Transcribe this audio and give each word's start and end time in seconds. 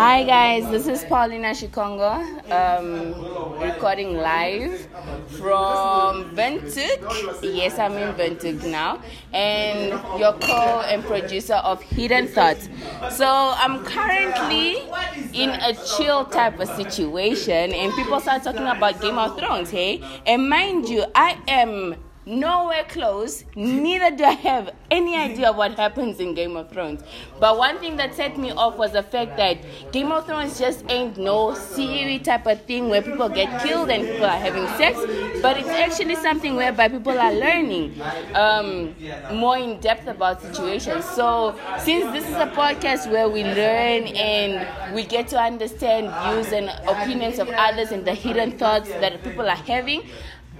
Hi 0.00 0.24
guys, 0.24 0.64
this 0.70 0.86
is 0.86 1.04
Paulina 1.04 1.48
Shikongo, 1.48 2.24
um, 2.50 3.60
recording 3.60 4.16
live 4.16 4.88
from 5.36 6.34
Bentuk. 6.34 7.04
Yes, 7.42 7.78
I'm 7.78 7.92
in 7.92 8.14
Bentuk 8.14 8.64
now, 8.64 9.02
and 9.34 9.90
your 10.18 10.32
co 10.40 10.80
and 10.88 11.04
producer 11.04 11.56
of 11.56 11.82
Hidden 11.82 12.28
Thoughts. 12.28 12.70
So 13.10 13.26
I'm 13.28 13.84
currently 13.84 14.88
in 15.34 15.50
a 15.50 15.74
chill 15.74 16.24
type 16.24 16.58
of 16.58 16.68
situation, 16.68 17.74
and 17.74 17.92
people 17.92 18.20
start 18.20 18.42
talking 18.42 18.66
about 18.66 19.02
Game 19.02 19.18
of 19.18 19.38
Thrones, 19.38 19.68
hey? 19.68 20.02
And 20.24 20.48
mind 20.48 20.88
you, 20.88 21.04
I 21.14 21.36
am 21.46 21.96
nowhere 22.30 22.84
close. 22.84 23.44
Neither 23.54 24.16
do 24.16 24.24
I 24.24 24.32
have 24.32 24.70
any 24.90 25.16
idea 25.16 25.50
of 25.50 25.56
what 25.56 25.76
happens 25.76 26.20
in 26.20 26.34
Game 26.34 26.56
of 26.56 26.70
Thrones. 26.70 27.02
But 27.38 27.58
one 27.58 27.78
thing 27.78 27.96
that 27.96 28.14
set 28.14 28.38
me 28.38 28.52
off 28.52 28.76
was 28.76 28.92
the 28.92 29.02
fact 29.02 29.36
that 29.36 29.58
Game 29.92 30.12
of 30.12 30.26
Thrones 30.26 30.58
just 30.58 30.84
ain't 30.88 31.18
no 31.18 31.54
series 31.54 32.22
type 32.22 32.46
of 32.46 32.64
thing 32.64 32.88
where 32.88 33.02
people 33.02 33.28
get 33.28 33.62
killed 33.62 33.90
and 33.90 34.06
people 34.06 34.26
are 34.26 34.38
having 34.38 34.66
sex, 34.78 34.98
but 35.42 35.56
it's 35.58 35.68
actually 35.68 36.14
something 36.16 36.56
whereby 36.56 36.88
people 36.88 37.18
are 37.18 37.32
learning 37.32 38.00
um, 38.34 38.94
more 39.32 39.58
in 39.58 39.80
depth 39.80 40.06
about 40.06 40.40
situations. 40.40 41.04
So 41.04 41.58
since 41.78 42.12
this 42.12 42.24
is 42.28 42.36
a 42.36 42.46
podcast 42.46 43.10
where 43.10 43.28
we 43.28 43.42
learn 43.42 44.06
and 44.08 44.94
we 44.94 45.04
get 45.04 45.28
to 45.28 45.38
understand 45.38 46.10
views 46.22 46.52
and 46.52 46.68
opinions 46.88 47.38
of 47.38 47.48
others 47.48 47.90
and 47.90 48.04
the 48.04 48.14
hidden 48.14 48.56
thoughts 48.58 48.88
that 48.88 49.22
people 49.24 49.48
are 49.48 49.56
having. 49.56 50.02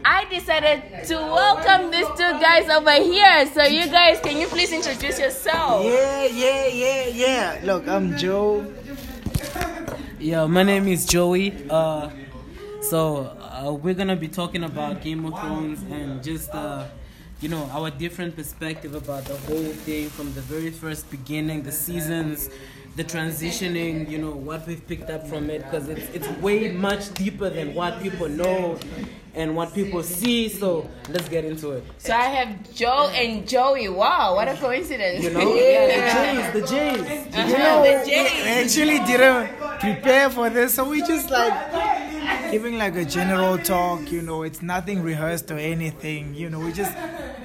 I 0.04 0.24
decided 0.27 1.04
to 1.09 1.14
welcome 1.14 1.90
these 1.90 2.06
two 2.09 2.32
guys 2.40 2.68
over 2.68 2.92
here. 2.92 3.46
So 3.52 3.62
you 3.64 3.86
guys, 3.86 4.20
can 4.20 4.38
you 4.38 4.46
please 4.46 4.73
introduce 4.73 5.18
yourself? 5.18 5.84
Yeah, 5.84 6.24
yeah, 6.26 6.66
yeah, 6.66 7.06
yeah. 7.06 7.60
Look, 7.64 7.86
I'm 7.86 8.16
Joe. 8.16 8.64
Yeah, 10.18 10.46
my 10.46 10.62
name 10.62 10.88
is 10.88 11.06
Joey. 11.06 11.54
Uh, 11.68 12.10
so 12.80 13.37
uh, 13.40 13.73
we're 13.73 13.95
gonna 13.95 14.16
be 14.16 14.29
talking 14.29 14.65
about 14.65 15.02
Game 15.02 15.24
of 15.26 15.38
Thrones 15.38 15.82
and 15.90 16.23
just 16.23 16.51
uh, 16.54 16.87
you 17.40 17.48
know 17.48 17.68
our 17.73 17.90
different 17.90 18.37
perspective 18.37 18.95
about 18.95 19.24
the 19.24 19.37
whole 19.37 19.73
thing 19.85 20.09
from 20.09 20.32
the 20.35 20.40
very 20.40 20.70
first 20.70 21.10
beginning, 21.10 21.62
the 21.62 21.73
seasons, 21.73 22.48
the 22.96 23.05
transitioning. 23.05 24.09
You 24.09 24.19
know 24.19 24.30
what 24.30 24.66
we've 24.66 24.87
picked 24.87 25.10
up 25.10 25.27
from 25.27 25.51
it 25.51 25.63
because 25.65 25.88
it's 25.88 26.09
it's 26.15 26.29
way 26.41 26.71
much 26.73 27.13
deeper 27.15 27.49
than 27.51 27.74
what 27.74 28.01
people 28.02 28.29
know 28.29 28.79
and 29.35 29.55
what 29.55 29.73
people 29.74 30.02
see. 30.02 30.49
So 30.49 30.88
let's 31.09 31.29
get 31.29 31.45
into 31.45 31.71
it. 31.73 31.85
So 31.99 32.13
I 32.15 32.24
have 32.24 32.74
Joe 32.74 33.10
and 33.15 33.49
Joey. 33.49 33.88
Wow, 33.88 34.35
what 34.35 34.49
a 34.49 34.55
coincidence! 34.57 35.23
You 35.24 35.30
know, 35.30 35.55
Yeah. 35.55 36.51
the 36.52 36.60
Jays, 36.60 36.66
the 36.66 36.74
Jays. 36.74 37.35
Uh-huh, 37.35 37.47
You 37.47 37.59
know, 37.59 37.82
the 37.82 38.02
we 38.10 38.49
actually 38.49 38.99
didn't 39.07 39.57
prepare 39.80 40.29
for 40.30 40.51
this, 40.51 40.75
so 40.75 40.85
we 40.88 41.01
just 41.02 41.30
like 41.30 41.52
giving 42.50 42.78
like 42.78 42.96
a 42.96 43.04
general 43.04 43.59
talk. 43.59 44.10
You 44.10 44.23
know, 44.23 44.42
it's 44.42 44.62
nothing 44.62 45.02
rehearsed 45.02 45.50
or 45.50 45.59
anything. 45.59 46.34
You 46.34 46.50
know, 46.50 46.60
we 46.60 46.73
just 46.73 46.96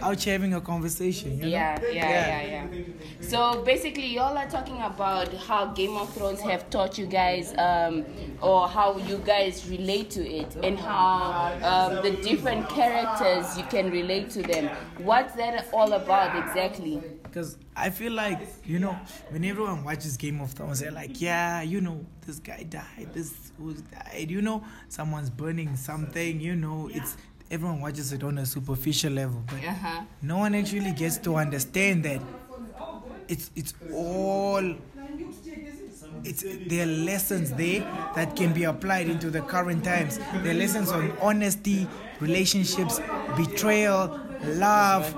out 0.01 0.23
having 0.23 0.53
a 0.53 0.61
conversation. 0.61 1.37
You 1.37 1.43
know? 1.43 1.47
Yeah, 1.47 1.79
yeah, 1.91 1.91
yeah, 1.91 2.67
yeah. 2.69 2.83
So 3.21 3.63
basically, 3.63 4.07
y'all 4.07 4.37
are 4.37 4.49
talking 4.49 4.81
about 4.81 5.33
how 5.33 5.67
Game 5.67 5.95
of 5.97 6.13
Thrones 6.13 6.41
have 6.41 6.69
taught 6.69 6.97
you 6.97 7.05
guys, 7.05 7.53
um, 7.57 8.05
or 8.41 8.67
how 8.67 8.97
you 8.97 9.17
guys 9.25 9.67
relate 9.69 10.09
to 10.11 10.27
it, 10.27 10.55
and 10.63 10.77
how 10.79 11.57
um, 11.63 12.03
the 12.03 12.11
different 12.21 12.69
characters 12.69 13.57
you 13.57 13.63
can 13.65 13.89
relate 13.91 14.29
to 14.31 14.41
them. 14.41 14.69
What's 14.97 15.33
that 15.35 15.67
all 15.73 15.93
about 15.93 16.35
exactly? 16.47 17.01
Because 17.35 17.57
I 17.75 17.89
feel 17.89 18.13
like, 18.13 18.39
you 18.65 18.79
know, 18.79 18.97
when 19.27 19.43
everyone 19.43 19.83
watches 19.83 20.15
Game 20.15 20.39
of 20.39 20.51
Thrones, 20.53 20.79
they're 20.79 20.89
like, 20.89 21.19
yeah, 21.19 21.61
you 21.61 21.81
know, 21.81 22.05
this 22.25 22.39
guy 22.39 22.63
died, 22.63 23.09
this 23.11 23.51
who's 23.57 23.81
died, 23.81 24.31
you 24.31 24.41
know, 24.41 24.63
someone's 24.87 25.29
burning 25.29 25.75
something, 25.75 26.39
you 26.39 26.55
know, 26.55 26.89
it's 26.93 27.17
everyone 27.51 27.81
watches 27.81 28.13
it 28.13 28.23
on 28.23 28.37
a 28.37 28.45
superficial 28.45 29.11
level, 29.11 29.43
but 29.47 29.57
Uh 29.65 29.73
huh. 29.73 30.01
no 30.21 30.37
one 30.37 30.55
actually 30.55 30.93
gets 30.93 31.17
to 31.17 31.35
understand 31.35 32.05
that 32.05 32.21
it's 33.27 33.51
it's 33.55 33.73
all 33.91 34.63
it's 36.23 36.43
there 36.67 36.83
are 36.83 36.91
lessons 36.91 37.53
there 37.53 37.85
that 38.13 38.35
can 38.35 38.53
be 38.53 38.63
applied 38.63 39.07
into 39.07 39.29
the 39.29 39.41
current 39.41 39.83
times. 39.83 40.19
There 40.41 40.51
are 40.51 40.55
lessons 40.55 40.91
on 40.91 41.13
honesty, 41.19 41.87
relationships, 42.19 43.01
betrayal, 43.35 44.15
love. 44.47 45.13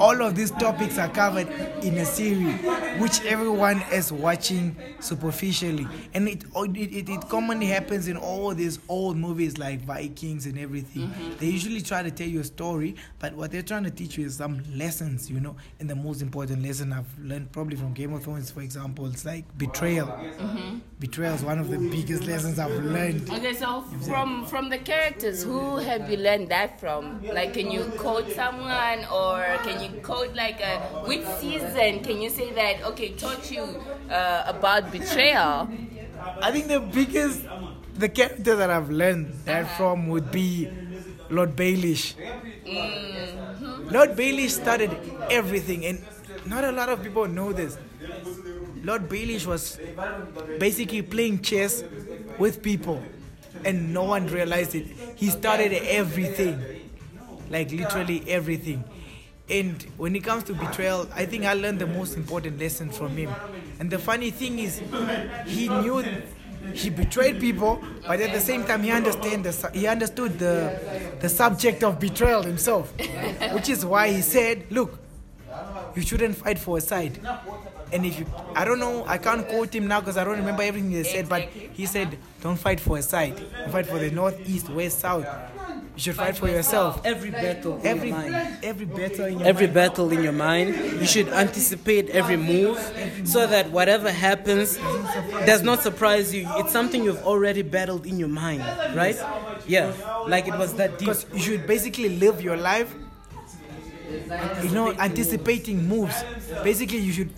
All 0.00 0.22
of 0.22 0.34
these 0.34 0.50
topics 0.52 0.98
are 0.98 1.08
covered 1.08 1.48
in 1.82 1.96
a 1.98 2.04
series 2.04 2.54
which 3.00 3.24
everyone 3.24 3.82
is 3.92 4.12
watching 4.12 4.76
superficially. 5.00 5.86
And 6.14 6.28
it 6.28 6.44
oh, 6.54 6.64
it, 6.64 6.76
it, 6.76 7.08
it 7.08 7.28
commonly 7.28 7.66
happens 7.66 8.08
in 8.08 8.16
all 8.16 8.54
these 8.54 8.78
old 8.88 9.16
movies 9.16 9.58
like 9.58 9.80
Vikings 9.80 10.46
and 10.46 10.58
everything. 10.58 11.08
Mm-hmm. 11.08 11.36
They 11.38 11.46
usually 11.46 11.80
try 11.80 12.02
to 12.02 12.10
tell 12.10 12.28
you 12.28 12.40
a 12.40 12.44
story, 12.44 12.96
but 13.18 13.34
what 13.34 13.50
they're 13.50 13.62
trying 13.62 13.84
to 13.84 13.90
teach 13.90 14.18
you 14.18 14.26
is 14.26 14.36
some 14.36 14.62
lessons, 14.74 15.30
you 15.30 15.40
know. 15.40 15.56
And 15.80 15.88
the 15.88 15.96
most 15.96 16.22
important 16.22 16.62
lesson 16.62 16.92
I've 16.92 17.18
learned 17.18 17.52
probably 17.52 17.76
from 17.76 17.92
Game 17.94 18.12
of 18.12 18.24
Thrones, 18.24 18.50
for 18.50 18.62
example, 18.62 19.06
it's 19.06 19.24
like 19.24 19.44
betrayal. 19.58 20.06
Mm-hmm. 20.06 20.78
Betrayal 21.00 21.34
is 21.34 21.42
one 21.42 21.58
of 21.58 21.70
the 21.70 21.78
biggest 21.78 22.24
lessons 22.24 22.58
I've 22.58 22.84
learned. 22.84 23.30
Okay, 23.30 23.54
so 23.54 23.82
from 24.06 24.46
from 24.46 24.68
the 24.68 24.78
characters, 24.78 25.42
who 25.42 25.76
have 25.76 26.10
you 26.10 26.16
learned 26.16 26.48
that 26.48 26.80
from? 26.80 27.22
Like, 27.22 27.54
can 27.54 27.70
you 27.70 27.84
quote 27.98 28.27
someone, 28.34 29.04
or 29.12 29.58
can 29.64 29.82
you 29.82 30.00
quote 30.00 30.34
like 30.34 30.60
a 30.60 30.78
which 31.06 31.24
season? 31.40 32.00
Can 32.02 32.20
you 32.20 32.30
say 32.30 32.52
that? 32.52 32.82
Okay, 32.84 33.10
taught 33.12 33.50
you 33.50 33.62
uh, 34.10 34.44
about 34.46 34.90
betrayal. 34.90 35.68
I 36.42 36.50
think 36.50 36.68
the 36.68 36.80
biggest, 36.80 37.42
the 37.94 38.08
character 38.08 38.56
that 38.56 38.70
I've 38.70 38.90
learned 38.90 39.32
that 39.44 39.76
from 39.76 40.08
would 40.08 40.30
be 40.30 40.68
Lord 41.30 41.56
Baelish. 41.56 42.14
Lord 43.90 44.16
Baelish 44.16 44.50
started 44.50 44.96
everything, 45.30 45.86
and 45.86 46.02
not 46.46 46.64
a 46.64 46.72
lot 46.72 46.88
of 46.88 47.02
people 47.02 47.26
know 47.26 47.52
this. 47.52 47.78
Lord 48.82 49.08
Baelish 49.08 49.46
was 49.46 49.78
basically 50.58 51.02
playing 51.02 51.42
chess 51.42 51.82
with 52.38 52.62
people, 52.62 53.02
and 53.64 53.92
no 53.92 54.04
one 54.04 54.26
realized 54.28 54.74
it. 54.74 54.86
He 55.16 55.30
started 55.30 55.72
everything, 55.72 56.62
like 57.50 57.70
literally 57.70 58.22
everything. 58.28 58.84
And 59.50 59.82
when 59.96 60.14
it 60.14 60.20
comes 60.24 60.44
to 60.44 60.54
betrayal, 60.54 61.08
I 61.14 61.24
think 61.24 61.44
I 61.44 61.54
learned 61.54 61.78
the 61.78 61.86
most 61.86 62.16
important 62.16 62.58
lesson 62.60 62.90
from 62.90 63.16
him. 63.16 63.34
And 63.80 63.90
the 63.90 63.98
funny 63.98 64.30
thing 64.30 64.58
is, 64.58 64.82
he 65.46 65.68
knew 65.68 66.04
he 66.74 66.90
betrayed 66.90 67.40
people, 67.40 67.82
but 68.06 68.20
at 68.20 68.32
the 68.32 68.40
same 68.40 68.64
time 68.64 68.82
he 68.82 68.90
understand 68.90 69.44
the, 69.44 69.70
he 69.72 69.86
understood 69.86 70.38
the 70.38 70.78
the 71.20 71.28
subject 71.28 71.82
of 71.82 71.98
betrayal 71.98 72.42
himself, 72.42 72.92
which 73.52 73.68
is 73.70 73.86
why 73.86 74.10
he 74.12 74.20
said, 74.20 74.66
"Look, 74.70 74.98
you 75.94 76.02
shouldn't 76.02 76.36
fight 76.36 76.58
for 76.58 76.78
a 76.78 76.80
side." 76.80 77.18
And 77.90 78.04
if 78.04 78.18
you, 78.18 78.26
I 78.54 78.66
don't 78.66 78.80
know, 78.80 79.04
I 79.06 79.16
can't 79.16 79.48
quote 79.48 79.74
him 79.74 79.88
now 79.88 80.00
because 80.00 80.18
I 80.18 80.24
don't 80.24 80.36
remember 80.36 80.62
everything 80.62 80.90
he 80.90 81.04
said, 81.04 81.26
but 81.28 81.42
he 81.44 81.86
said, 81.86 82.18
"Don't 82.42 82.58
fight 82.58 82.80
for 82.80 82.98
a 82.98 83.02
side. 83.02 83.38
Fight 83.70 83.86
for 83.86 83.98
the 83.98 84.10
north, 84.10 84.38
east, 84.46 84.68
west, 84.68 85.00
south. 85.00 85.26
You 85.98 86.02
should 86.04 86.14
fight 86.14 86.36
for 86.36 86.48
yourself." 86.48 87.00
Every 87.04 87.30
battle, 87.30 87.74
in 87.80 87.86
Every 87.86 88.08
your 88.10 88.18
mind. 88.18 88.58
every 88.62 88.86
battle 88.86 89.24
in 89.26 89.38
your 89.40 89.48
every 89.48 89.66
mind. 89.66 89.74
battle 89.74 90.12
in 90.12 90.22
your 90.22 90.32
mind. 90.32 90.68
You 91.00 91.06
should 91.06 91.28
anticipate 91.28 92.10
every 92.10 92.36
move 92.36 92.78
so 93.24 93.48
that 93.48 93.72
whatever 93.72 94.12
happens 94.12 94.78
does 95.44 95.62
not 95.62 95.82
surprise 95.82 96.32
you. 96.32 96.46
It's 96.58 96.70
something 96.72 97.02
you've 97.02 97.24
already 97.26 97.62
battled 97.62 98.06
in 98.06 98.16
your 98.16 98.28
mind, 98.28 98.62
right? 98.94 99.16
Yeah, 99.66 99.90
like 100.28 100.46
it 100.46 100.54
was 100.56 100.74
that 100.74 100.98
deep. 100.98 101.08
because 101.08 101.26
you 101.34 101.40
should 101.40 101.66
basically 101.66 102.10
live 102.20 102.40
your 102.40 102.56
life 102.56 102.94
you 104.62 104.70
know 104.70 104.92
anticipating 104.98 105.86
moves 105.86 106.14
basically 106.64 106.96
you 106.98 107.12
should 107.12 107.30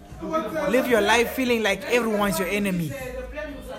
live 0.68 0.86
your 0.86 1.00
life 1.00 1.30
feeling 1.32 1.62
like 1.64 1.82
everyone's 1.90 2.38
your 2.38 2.46
enemy 2.48 2.92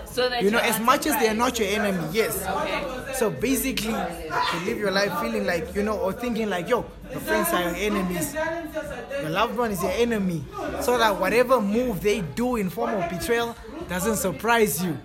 So 0.04 0.28
that 0.28 0.42
you 0.42 0.50
know 0.50 0.58
as 0.58 0.78
much 0.78 1.06
as 1.06 1.16
they 1.18 1.28
are 1.28 1.34
not 1.34 1.58
your 1.58 1.68
enemy 1.68 2.04
yes 2.12 2.36
Okay. 2.44 3.01
So 3.22 3.30
basically 3.30 3.92
to 3.92 4.56
live 4.64 4.78
your 4.78 4.90
life 4.90 5.16
feeling 5.20 5.46
like 5.46 5.72
you 5.76 5.82
know 5.84 5.96
or 5.96 6.12
thinking 6.12 6.50
like 6.50 6.68
yo 6.68 6.84
your 7.08 7.20
friends 7.20 7.48
are 7.52 7.62
your 7.62 7.76
enemies 7.76 8.34
your 8.34 9.30
loved 9.30 9.56
one 9.56 9.70
is 9.70 9.80
your 9.80 9.92
enemy 9.92 10.42
so 10.80 10.98
that 10.98 11.20
whatever 11.20 11.60
move 11.60 12.00
they 12.02 12.20
do 12.20 12.56
in 12.56 12.68
form 12.68 12.90
of 12.90 13.08
betrayal 13.08 13.54
doesn't 13.88 14.16
surprise 14.16 14.82
you 14.84 14.98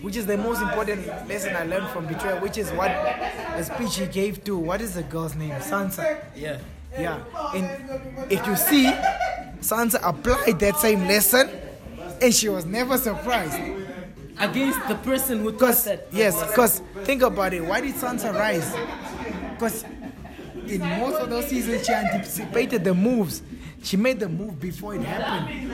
which 0.00 0.16
is 0.16 0.24
the 0.24 0.38
most 0.38 0.62
important 0.62 1.06
lesson 1.28 1.54
I 1.56 1.64
learned 1.64 1.88
from 1.88 2.06
betrayal, 2.06 2.38
which 2.38 2.56
is 2.56 2.70
what 2.70 2.88
the 3.56 3.64
speech 3.64 3.96
he 3.96 4.06
gave 4.06 4.44
to 4.44 4.56
what 4.56 4.80
is 4.80 4.94
the 4.94 5.02
girl's 5.02 5.34
name? 5.34 5.50
Sansa. 5.54 6.24
Yeah. 6.36 6.60
Yeah. 6.96 7.18
And 7.52 8.30
if 8.30 8.46
you 8.46 8.54
see, 8.54 8.84
Sansa 9.60 9.98
applied 10.04 10.60
that 10.60 10.76
same 10.76 11.00
lesson 11.08 11.50
and 12.22 12.32
she 12.32 12.48
was 12.48 12.64
never 12.64 12.96
surprised. 12.96 13.58
Against 14.40 14.86
the 14.88 14.94
person 14.96 15.40
who 15.40 15.52
that. 15.52 16.06
yes, 16.12 16.40
because 16.46 16.80
think 17.04 17.22
about 17.22 17.52
it. 17.54 17.64
Why 17.64 17.80
did 17.80 17.94
Sansa 17.96 18.32
rise? 18.32 18.72
Because 19.54 19.84
in 20.66 20.80
most 20.80 21.16
of 21.20 21.30
those 21.30 21.48
seasons, 21.48 21.84
she 21.86 21.92
anticipated 21.92 22.84
the 22.84 22.94
moves. 22.94 23.42
She 23.82 23.96
made 23.96 24.20
the 24.20 24.28
move 24.28 24.60
before 24.60 24.94
it 24.94 25.02
happened. 25.02 25.70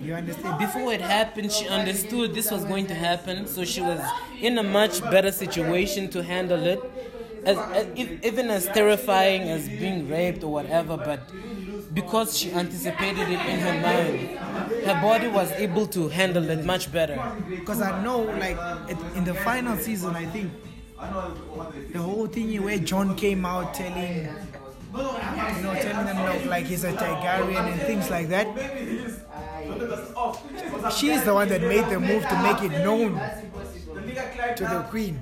You 0.00 0.14
understand? 0.14 0.58
before 0.58 0.92
it 0.92 1.00
happened, 1.00 1.50
she 1.52 1.66
understood 1.68 2.34
this 2.34 2.50
was 2.50 2.64
going 2.64 2.86
to 2.88 2.94
happen, 2.94 3.46
so 3.46 3.64
she 3.64 3.80
was 3.80 4.00
in 4.40 4.56
a 4.58 4.62
much 4.62 5.00
better 5.02 5.32
situation 5.32 6.08
to 6.10 6.22
handle 6.22 6.64
it. 6.66 6.80
As, 7.44 7.58
as 7.58 7.86
if- 7.96 8.24
even 8.24 8.50
as 8.50 8.66
terrifying 8.66 9.42
as 9.42 9.68
being 9.68 10.08
raped 10.08 10.42
or 10.44 10.52
whatever, 10.52 10.96
but 10.96 11.20
because 11.94 12.36
she 12.38 12.52
anticipated 12.52 13.28
it 13.28 13.40
in 13.46 13.58
her 13.60 13.80
mind, 13.80 14.65
her 14.86 15.00
body 15.02 15.28
was 15.28 15.50
able 15.52 15.86
to 15.88 16.08
handle 16.08 16.48
it 16.50 16.64
much 16.64 16.90
better. 16.92 17.20
Because 17.48 17.82
I 17.82 18.02
know, 18.02 18.20
like, 18.22 18.58
in 19.16 19.24
the 19.24 19.34
final 19.34 19.76
season, 19.76 20.14
I 20.16 20.26
think 20.26 20.50
the 21.92 21.98
whole 21.98 22.26
thing 22.26 22.62
where 22.62 22.78
Jon 22.78 23.16
came 23.16 23.44
out 23.44 23.74
telling, 23.74 24.24
you 24.24 25.62
know, 25.62 25.74
telling 25.74 26.06
them 26.06 26.18
like, 26.24 26.44
like 26.46 26.66
he's 26.66 26.84
a 26.84 26.92
Targaryen 26.92 27.72
and 27.72 27.80
things 27.82 28.10
like 28.10 28.28
that. 28.28 28.46
She's 30.96 31.22
the 31.24 31.34
one 31.34 31.48
that 31.48 31.60
made 31.62 31.86
the 31.86 31.98
move 32.00 32.26
to 32.28 32.42
make 32.42 32.62
it 32.62 32.84
known 32.84 33.20
to 34.56 34.64
the 34.64 34.86
queen. 34.88 35.20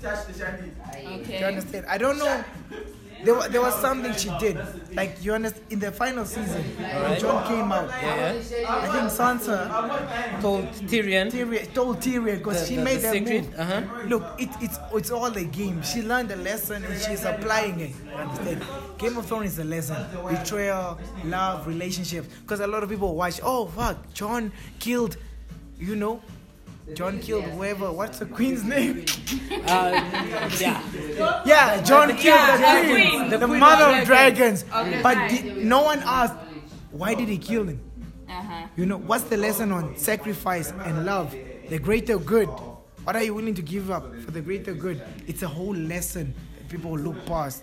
Do 0.00 1.32
you 1.32 1.44
understand? 1.44 1.86
I 1.88 1.98
don't 1.98 2.18
know. 2.18 2.44
There, 3.24 3.48
there 3.48 3.60
was 3.62 3.74
something 3.80 4.12
she 4.14 4.30
did. 4.38 4.58
Like, 4.94 5.16
you 5.24 5.32
understand? 5.34 5.64
In 5.70 5.78
the 5.80 5.90
final 5.90 6.24
season, 6.24 6.62
when 6.76 7.18
Jon 7.18 7.46
came 7.48 7.72
out, 7.72 7.88
Yeah, 8.02 8.34
I 8.68 8.86
think 8.88 9.10
Sansa 9.10 10.40
told 10.40 10.64
Tyrion. 10.90 11.30
Tyrion, 11.30 11.72
told 11.74 11.98
Tyrion 12.00 12.38
because 12.38 12.68
she 12.68 12.76
the- 12.76 12.82
made 12.84 12.98
the 12.98 13.02
that 13.02 13.12
secret, 13.14 13.42
move. 13.44 13.58
uh-huh. 13.58 13.82
Look, 14.06 14.22
it, 14.38 14.48
it's 14.60 14.78
it's 14.92 15.10
all 15.10 15.34
a 15.36 15.44
game. 15.44 15.82
She 15.82 16.02
learned 16.02 16.30
a 16.30 16.36
lesson 16.36 16.84
and 16.84 17.00
she's 17.00 17.24
applying 17.24 17.80
it. 17.80 17.92
Understand? 18.14 18.62
Game 18.98 19.16
of 19.16 19.26
Thrones 19.26 19.52
is 19.54 19.58
a 19.58 19.64
lesson. 19.64 19.96
Betrayal, 20.28 20.98
love, 21.24 21.66
relationships. 21.66 22.28
Because 22.42 22.60
a 22.60 22.66
lot 22.66 22.82
of 22.82 22.90
people 22.90 23.14
watch. 23.14 23.40
Oh 23.42 23.66
fuck, 23.66 24.12
Jon 24.12 24.52
killed. 24.78 25.16
You 25.78 25.94
know, 25.96 26.22
Jon 26.94 27.18
killed 27.20 27.44
whoever. 27.44 27.90
What's 27.92 28.18
the 28.18 28.26
queen's 28.26 28.62
name? 28.74 29.04
Uh, 29.50 29.90
yeah. 30.58 30.82
Yeah, 31.44 31.82
Jon 31.82 32.08
killed 32.08 32.24
yeah, 32.24 32.82
the 32.82 32.88
queen, 32.92 33.10
queen. 33.10 33.30
the, 33.30 33.38
The 33.38 33.46
queen 33.46 33.60
mother 33.60 33.84
of 33.96 33.98
of 34.00 34.06
dragons. 34.06 34.64
But 35.02 35.28
did, 35.28 35.64
no 35.64 35.82
one 35.82 36.00
asked 36.04 36.34
why 36.92 37.14
did 37.14 37.28
he 37.28 37.38
kill 37.38 37.64
him. 37.64 37.80
Uh-huh. 38.28 38.66
You 38.76 38.86
know, 38.86 38.96
what's 38.98 39.24
the 39.24 39.36
lesson 39.36 39.70
on 39.72 39.96
sacrifice 39.96 40.72
and 40.84 41.04
love? 41.04 41.34
The 41.68 41.78
greater 41.78 42.18
good. 42.18 42.48
What 43.04 43.14
are 43.16 43.22
you 43.22 43.34
willing 43.34 43.54
to 43.54 43.62
give 43.62 43.90
up 43.90 44.14
for 44.22 44.30
the 44.30 44.40
greater 44.40 44.74
good? 44.74 45.02
It's 45.26 45.42
a 45.42 45.48
whole 45.48 45.74
lesson 45.74 46.34
that 46.58 46.68
people 46.68 46.96
look 46.98 47.24
past. 47.26 47.62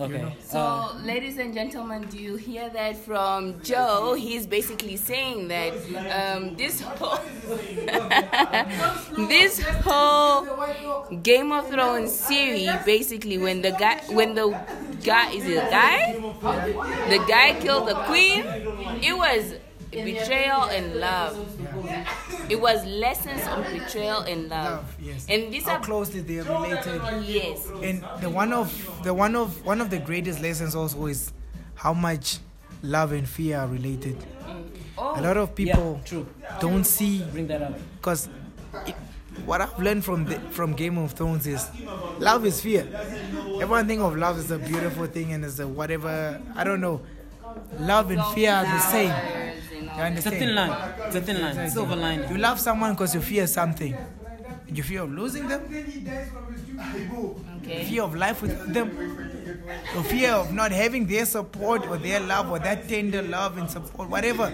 Okay. 0.00 0.34
So, 0.42 0.58
Uh, 0.58 0.94
ladies 1.04 1.38
and 1.38 1.54
gentlemen, 1.54 2.02
do 2.10 2.18
you 2.18 2.34
hear 2.34 2.68
that 2.70 2.96
from 2.96 3.60
Joe? 3.62 4.14
He's 4.14 4.44
basically 4.46 4.96
saying 4.96 5.46
that 5.48 5.72
um, 6.10 6.56
this 6.56 6.80
whole 6.80 7.18
this 9.28 9.62
whole 9.86 11.06
Game 11.22 11.52
of 11.52 11.68
Thrones 11.70 12.12
series, 12.12 12.70
basically, 12.84 13.38
when 13.38 13.62
the 13.62 13.70
guy, 13.70 14.00
when 14.10 14.34
the 14.34 14.50
guy 15.04 15.30
is 15.30 15.46
it 15.46 15.58
a 15.62 15.70
guy, 15.70 16.12
the 17.08 17.18
guy 17.28 17.54
killed 17.60 17.86
the 17.88 17.94
queen. 18.10 18.42
It 19.00 19.16
was 19.16 19.54
betrayal 19.94 20.62
and 20.64 20.96
love. 20.96 21.36
It 22.50 22.60
was 22.60 22.84
lessons 22.84 23.42
on 23.46 23.62
betrayal 23.72 24.20
and 24.20 24.48
love. 24.48 24.64
Love, 24.82 24.96
yes. 25.00 25.26
And 25.28 25.52
these 25.52 25.64
How 25.64 25.76
are 25.76 25.80
closely 25.80 26.20
they 26.20 26.40
are 26.40 26.44
related. 26.62 27.00
yes. 27.26 27.66
And 27.82 28.04
the 28.20 28.28
one 28.30 28.52
of 28.52 28.68
the 29.02 29.14
one 29.14 29.34
of 29.36 29.64
one 29.64 29.80
of 29.80 29.90
the 29.90 29.98
greatest 29.98 30.40
lessons 30.42 30.74
also 30.74 31.06
is 31.06 31.32
how 31.74 31.92
much 31.94 32.38
love 32.82 33.12
and 33.12 33.28
fear 33.28 33.58
are 33.58 33.66
related. 33.68 34.16
Oh, 34.96 35.18
A 35.18 35.22
lot 35.22 35.36
of 35.36 35.54
people 35.54 35.98
yeah, 36.00 36.04
true. 36.08 36.26
don't 36.60 36.84
see 36.84 37.22
Bring 37.32 37.46
that 37.48 37.62
up. 37.62 37.74
because 37.96 38.28
what 39.44 39.60
I've 39.60 39.76
learned 39.78 40.04
from 40.04 40.24
the, 40.26 40.38
from 40.50 40.74
Game 40.74 40.96
of 40.98 41.12
Thrones 41.12 41.46
is 41.46 41.68
love 42.20 42.46
is 42.46 42.60
fear. 42.60 42.86
Everyone 43.60 43.86
think 43.88 44.00
of 44.02 44.16
love 44.16 44.38
as 44.38 44.50
a 44.50 44.58
beautiful 44.58 45.06
thing 45.06 45.32
and 45.32 45.44
as 45.44 45.58
a 45.60 45.66
whatever. 45.66 46.40
I 46.54 46.62
don't 46.64 46.80
know. 46.80 47.00
Love 47.78 48.10
and 48.10 48.22
fear 48.34 48.52
are 48.52 48.64
the 48.64 48.78
same. 48.78 49.10
flowers 49.10 49.72
You 49.72 49.78
all 49.78 49.88
It's 49.90 49.98
a 49.98 50.02
understand? 50.02 50.36
thin 50.38 50.54
line. 50.54 50.94
It's 51.06 51.16
a 51.16 51.20
thin 51.20 51.40
line. 51.40 51.70
Silver 51.70 51.96
You 52.32 52.38
love 52.38 52.60
someone 52.60 52.92
because 52.92 53.14
you 53.14 53.20
fear 53.20 53.46
something. 53.46 53.96
You 54.68 54.82
fear 54.82 55.02
of 55.02 55.12
losing 55.12 55.46
them, 55.46 55.60
Okay. 57.62 57.84
fear 57.84 58.02
of 58.02 58.14
life 58.14 58.42
with 58.42 58.72
them, 58.74 58.90
or 59.96 60.02
fear 60.02 60.32
of 60.32 60.52
not 60.52 60.72
having 60.72 61.06
their 61.06 61.24
support 61.26 61.86
or 61.86 61.96
their 61.98 62.20
love 62.20 62.50
or 62.50 62.58
that 62.58 62.88
tender 62.88 63.22
love 63.22 63.56
and 63.58 63.70
support, 63.70 64.08
whatever. 64.08 64.50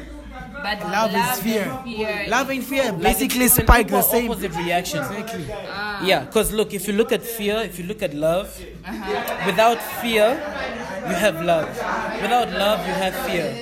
But 0.62 0.80
Love, 0.82 1.14
is 1.14 1.40
fear. 1.40 1.62
and 1.70 1.84
fear 1.84 2.24
Love 2.28 2.50
and 2.50 2.64
fear 2.64 2.92
Like, 2.92 3.02
basically 3.02 3.44
it's 3.46 3.54
spike 3.54 3.88
the 3.88 4.02
same. 4.02 4.30
opposite 4.30 4.54
reaction. 4.56 4.98
Exactly. 5.00 5.46
Ah. 5.68 6.04
Yeah, 6.04 6.24
because 6.24 6.52
look, 6.52 6.74
if 6.74 6.86
you 6.86 6.92
look 6.94 7.12
at 7.12 7.22
fear, 7.22 7.56
if 7.62 7.78
you 7.78 7.84
look 7.86 8.02
at 8.02 8.12
love, 8.14 8.46
uh-huh. 8.84 9.46
without 9.46 9.78
fear, 10.02 10.36
you 11.06 11.14
have 11.14 11.40
love. 11.40 11.68
Without 12.20 12.50
love, 12.50 12.86
you 12.86 12.94
have 12.94 13.14
fear. 13.16 13.58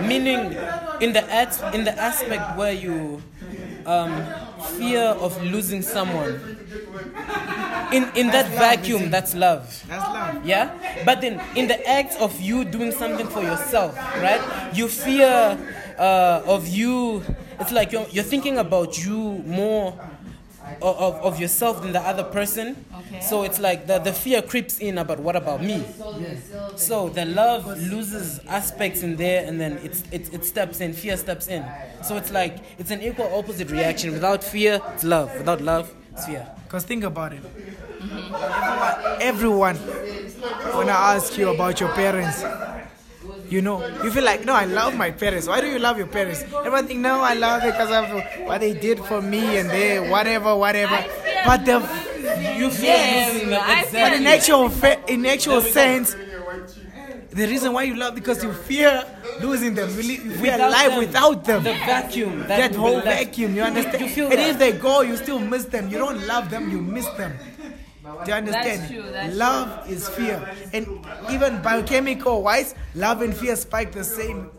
Meaning, 0.00 0.56
in 1.00 1.12
the 1.12 1.24
as- 1.32 1.62
in 1.72 1.84
the 1.84 1.94
aspect 1.98 2.56
where 2.56 2.72
you 2.72 3.22
um, 3.86 4.26
fear 4.76 5.02
of 5.18 5.40
losing 5.42 5.82
someone, 5.82 6.40
in 7.92 8.10
in 8.14 8.30
that 8.30 8.48
vacuum, 8.56 9.10
that's 9.10 9.34
love. 9.34 9.84
That's 9.88 10.04
love. 10.08 10.44
Yeah? 10.44 10.70
But 11.04 11.20
then 11.20 11.40
in 11.56 11.66
the 11.68 11.78
act 11.88 12.16
of 12.20 12.40
you 12.40 12.64
doing 12.64 12.92
something 12.92 13.26
for 13.28 13.42
yourself, 13.42 13.96
right? 14.20 14.42
You 14.74 14.88
fear 14.88 15.58
uh, 15.98 16.42
of 16.46 16.68
you, 16.68 17.22
it's 17.58 17.72
like 17.72 17.92
you're, 17.92 18.06
you're 18.10 18.24
thinking 18.24 18.58
about 18.58 18.98
you 19.04 19.42
more 19.46 19.98
of, 20.82 20.96
of, 20.96 21.14
of 21.16 21.40
yourself 21.40 21.82
than 21.82 21.92
the 21.92 22.00
other 22.00 22.24
person. 22.24 22.84
Okay. 23.06 23.20
So 23.20 23.42
it's 23.42 23.58
like 23.58 23.86
the, 23.86 23.98
the 23.98 24.12
fear 24.12 24.42
creeps 24.42 24.78
in 24.78 24.98
about 24.98 25.20
what 25.20 25.36
about 25.36 25.62
me? 25.62 25.84
So 26.76 27.08
the 27.08 27.24
love 27.24 27.66
loses 27.66 28.40
aspects 28.46 29.02
in 29.02 29.16
there 29.16 29.46
and 29.46 29.60
then 29.60 29.78
it's, 29.82 30.02
it, 30.10 30.32
it 30.32 30.44
steps 30.44 30.80
in, 30.80 30.92
fear 30.92 31.16
steps 31.16 31.48
in. 31.48 31.64
So 32.02 32.16
it's 32.16 32.30
like 32.30 32.58
it's 32.78 32.90
an 32.90 33.02
equal 33.02 33.32
opposite 33.34 33.70
reaction. 33.70 34.12
Without 34.12 34.42
fear, 34.42 34.80
it's 34.94 35.04
love. 35.04 35.32
Without 35.36 35.60
love, 35.60 35.94
it's 36.12 36.26
fear. 36.26 36.46
Because 36.64 36.84
think 36.84 37.04
about 37.04 37.32
it. 37.32 37.42
Everyone, 39.20 39.76
when 39.76 40.88
I 40.88 41.16
ask 41.16 41.36
you 41.36 41.50
about 41.50 41.80
your 41.80 41.90
parents, 41.90 42.42
you 43.50 43.60
know, 43.60 43.84
you 44.04 44.10
feel 44.10 44.24
like, 44.24 44.44
no, 44.44 44.52
I 44.54 44.64
love 44.64 44.96
my 44.96 45.10
parents. 45.10 45.46
Why 45.48 45.60
do 45.60 45.66
you 45.66 45.78
love 45.78 45.98
your 45.98 46.06
parents? 46.06 46.42
Everyone 46.54 46.86
think, 46.86 47.00
no, 47.00 47.20
I 47.20 47.34
love 47.34 47.62
it 47.64 47.72
because 47.72 47.90
of 47.90 48.46
what 48.46 48.60
they 48.60 48.74
did 48.74 48.98
for 49.00 49.20
me 49.20 49.58
and 49.58 49.68
they, 49.70 49.98
whatever, 50.08 50.54
whatever. 50.56 51.04
But 51.44 51.64
the, 51.64 51.78
You 52.58 52.70
feel 52.70 52.84
Yeah, 52.90 53.30
losing 53.32 53.50
them, 53.50 53.78
exactly. 53.78 54.00
but 54.00 54.12
in 54.12 54.26
actual, 54.26 54.68
fa- 54.68 55.00
in 55.12 55.26
actual 55.26 55.60
sense, 55.62 56.14
the 57.30 57.46
reason 57.46 57.72
why 57.72 57.84
you 57.84 57.94
love 57.96 58.14
because 58.14 58.42
you 58.42 58.52
fear 58.52 59.04
losing 59.40 59.74
them. 59.74 59.88
You, 59.90 60.02
li- 60.02 60.20
you 60.24 60.30
fear 60.32 60.52
Without 60.52 60.70
life 60.70 60.88
them, 60.90 60.98
without 60.98 61.44
them. 61.44 61.62
The 61.64 61.72
vacuum. 61.72 62.38
That, 62.40 62.48
that 62.48 62.74
whole 62.74 63.00
vacuum, 63.00 63.54
you 63.54 63.62
understand? 63.62 64.00
You 64.00 64.08
feel 64.08 64.24
and 64.30 64.38
that. 64.38 64.50
if 64.50 64.58
they 64.58 64.72
go, 64.72 65.00
you 65.02 65.16
still 65.16 65.38
miss 65.38 65.64
them. 65.66 65.88
You 65.88 65.98
don't 65.98 66.26
love 66.26 66.50
them, 66.50 66.70
you 66.70 66.80
miss 66.80 67.06
them. 67.10 67.32
Do 68.24 68.30
you 68.30 68.36
understand? 68.36 68.88
true, 68.90 69.02
that's 69.10 69.36
love 69.36 69.90
is 69.90 70.08
fear. 70.08 70.38
And 70.72 70.86
even 71.30 71.60
biochemical 71.62 72.42
wise, 72.42 72.74
love 72.94 73.22
and 73.22 73.34
fear 73.36 73.56
spike 73.56 73.92
the 73.92 74.04
same 74.04 74.50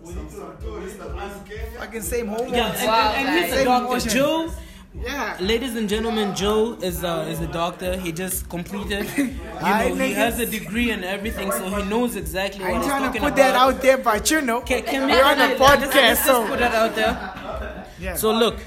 fucking 1.77 2.01
same 2.01 2.27
hormones. 2.27 2.51
Yeah, 2.53 2.71
and, 2.73 2.87
Wow, 2.87 3.13
and, 3.15 3.27
and 3.27 3.45
he's 3.45 3.53
a 3.61 3.63
doctor. 3.65 4.09
Joe, 4.09 4.51
Yeah. 4.93 5.37
ladies 5.39 5.75
and 5.75 5.87
gentlemen, 5.87 6.35
Joe 6.35 6.73
is 6.81 7.03
a, 7.03 7.21
is 7.29 7.39
a 7.39 7.47
doctor. 7.47 7.97
He 7.97 8.11
just 8.11 8.49
completed. 8.49 9.07
You 9.61 9.95
know, 9.95 9.95
he 9.95 10.13
has 10.13 10.39
a 10.39 10.45
degree 10.47 10.89
and 10.89 11.05
everything, 11.05 11.51
so 11.51 11.69
he 11.69 11.83
knows 11.83 12.15
exactly 12.15 12.63
I 12.65 12.69
what 12.69 12.73
ain't 12.73 12.83
he's 12.83 12.89
trying 12.91 13.01
to 13.03 13.07
talking 13.09 13.21
put 13.21 13.27
about. 13.33 13.35
that 13.37 13.55
out 13.55 13.81
there, 13.83 13.97
but 13.99 14.31
you 14.31 14.41
know, 14.41 14.61
Can, 14.61 14.81
can 14.83 15.05
we 15.05 15.11
we're 15.13 15.23
on 15.23 15.37
a 15.37 15.37
let's- 15.37 15.59
let's- 15.59 15.71
podcast, 15.71 15.95
let's 15.95 16.19
just 16.19 16.25
so 16.25 16.47
put 16.47 16.59
that 16.59 16.73
out 16.73 16.95
there. 16.95 17.85
yeah. 17.99 18.15
So 18.15 18.31
look, 18.31 18.57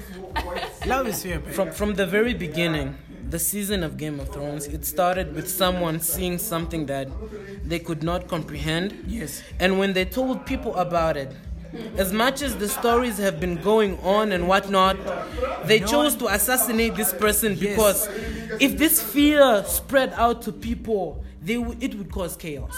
love 0.85 1.07
is 1.07 1.21
fear, 1.21 1.39
baby. 1.39 1.51
from 1.51 1.71
from 1.71 1.95
the 1.95 2.05
very 2.05 2.33
beginning, 2.33 2.97
the 3.29 3.39
season 3.39 3.83
of 3.83 3.97
Game 3.97 4.19
of 4.19 4.29
Thrones, 4.29 4.67
it 4.67 4.85
started 4.85 5.33
with 5.33 5.49
someone 5.49 5.99
seeing 5.99 6.37
something 6.37 6.85
that 6.85 7.07
they 7.63 7.79
could 7.79 8.03
not 8.03 8.27
comprehend. 8.27 9.03
Yes. 9.07 9.41
And 9.59 9.79
when 9.79 9.93
they 9.93 10.05
told 10.05 10.45
people 10.45 10.75
about 10.75 11.17
it, 11.17 11.31
as 11.97 12.13
much 12.13 12.41
as 12.41 12.55
the 12.55 12.69
stories 12.69 13.17
have 13.17 13.39
been 13.39 13.61
going 13.61 13.99
on 13.99 14.31
and 14.31 14.47
whatnot, 14.47 14.97
they 15.65 15.79
chose 15.79 16.15
to 16.17 16.27
assassinate 16.27 16.95
this 16.95 17.13
person 17.13 17.55
because 17.55 18.07
if 18.59 18.77
this 18.77 19.01
fear 19.01 19.63
spread 19.67 20.13
out 20.13 20.41
to 20.43 20.51
people, 20.51 21.23
they 21.41 21.55
w- 21.55 21.77
it 21.79 21.93
would 21.95 22.11
cause 22.11 22.35
chaos. 22.35 22.75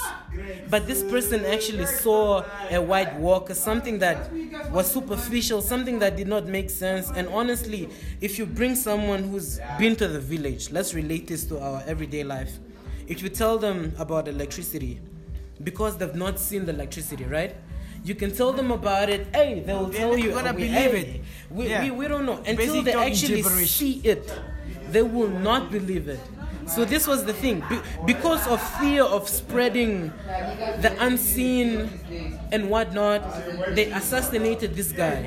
But 0.70 0.88
this 0.88 1.02
person 1.04 1.46
actually 1.46 1.86
saw 1.86 2.44
a 2.70 2.82
white 2.82 3.16
walker, 3.16 3.54
something 3.54 4.00
that 4.00 4.30
was 4.72 4.92
superficial, 4.92 5.62
something 5.62 6.00
that 6.00 6.18
did 6.18 6.28
not 6.28 6.46
make 6.48 6.70
sense. 6.70 7.10
And 7.16 7.28
honestly, 7.30 7.90
if 8.20 8.38
you 8.38 8.46
bring 8.46 8.76
someone 8.76 9.24
who's 9.24 9.60
been 9.80 9.96
to 9.98 10.08
the 10.08 10.20
village, 10.20 10.70
let's 10.72 10.94
relate 10.94 11.28
this 11.28 11.46
to 11.46 11.60
our 11.60 11.82
everyday 11.88 12.24
life. 12.24 12.60
If 13.08 13.22
you 13.24 13.30
tell 13.30 13.58
them 13.58 13.94
about 13.98 14.28
electricity, 14.28 15.00
because 15.64 15.98
they've 15.98 16.14
not 16.16 16.38
seen 16.38 16.66
the 16.66 16.74
electricity, 16.74 17.24
right? 17.24 17.56
You 18.04 18.16
can 18.16 18.32
tell 18.36 18.52
them 18.54 18.72
about 18.72 19.10
it. 19.10 19.28
Hey, 19.34 19.62
they'll 19.66 19.90
tell 19.90 20.18
you. 20.18 20.32
gonna 20.32 20.54
we- 20.54 20.66
oh, 20.66 20.68
believe 20.68 20.92
hey, 20.92 21.00
it. 21.02 21.22
We, 21.50 21.68
Yeah. 21.70 21.84
we, 21.84 21.92
we 21.92 22.08
don't 22.08 22.26
know 22.26 22.42
until 22.46 22.82
they 22.84 22.94
actually 22.94 23.42
gibberish. 23.42 23.72
see 23.72 24.02
it. 24.04 24.30
They 24.92 25.02
will 25.02 25.30
not 25.30 25.72
believe 25.72 26.08
it. 26.08 26.20
So 26.68 26.84
this 26.84 27.08
was 27.08 27.24
the 27.24 27.34
thing. 27.34 27.64
Be- 27.70 27.80
because 28.06 28.46
of 28.48 28.62
fear 28.80 29.04
of 29.04 29.30
spreading 29.30 30.12
the 30.82 30.94
unseen 31.00 31.90
and 32.52 32.70
whatnot, 32.70 33.22
they 33.76 33.86
assassinated 33.92 34.76
this 34.76 34.92
guy. 34.92 35.24